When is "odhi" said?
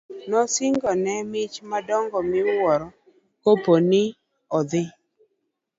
4.57-4.83